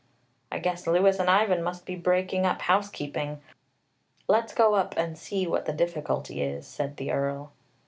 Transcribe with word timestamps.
"I 0.51 0.57
guess 0.57 0.87
Louis 0.87 1.19
and 1.19 1.29
Ivan 1.29 1.61
must 1.61 1.85
be 1.85 1.95
breaking 1.95 2.43
up 2.43 2.63
housekeeping. 2.63 3.39
Let's 4.27 4.51
go 4.51 4.73
up 4.73 4.97
and 4.97 5.15
see 5.15 5.45
what 5.45 5.65
the 5.67 5.73
difficulty 5.73 6.41
is," 6.41 6.65
said 6.65 6.97
the 6.97 7.11
Earl. 7.11 7.51